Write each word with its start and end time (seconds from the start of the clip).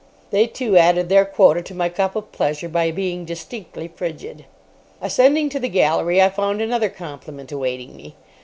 They, 0.31 0.47
too, 0.47 0.77
added 0.77 1.09
their 1.09 1.25
quota 1.25 1.61
to 1.61 1.75
my 1.75 1.87
cup 1.87 2.15
of 2.15 2.31
pleasure 2.31 2.67
by 2.67 2.89
being 2.89 3.23
distinctly 3.23 3.87
frigid. 3.87 4.45
Ascending 4.99 5.49
to 5.49 5.59
the 5.59 5.69
gallery 5.69 6.19
I 6.19 6.29
found 6.31 6.59
another 6.59 6.89
compliment 6.89 7.51
awaiting 7.51 7.95
me. 7.95 8.15